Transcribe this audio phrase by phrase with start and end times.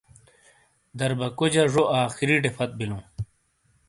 [0.99, 2.99] درباکوجا جو آخریٹے فت بیلو